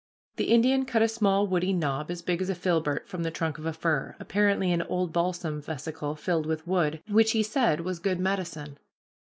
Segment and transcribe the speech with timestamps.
[0.37, 3.59] The Indian cut a small woody knob as big as a filbert from the trunk
[3.59, 7.99] of a fir, apparently an old balsam vesicle filled with wood, which he said was
[7.99, 8.79] good medicine.